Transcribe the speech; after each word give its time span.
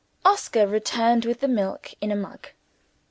Oscar 0.25 0.65
returned 0.65 1.25
with 1.25 1.41
the 1.41 1.47
milk 1.47 1.93
in 2.01 2.11
a 2.11 2.15
mug. 2.15 2.47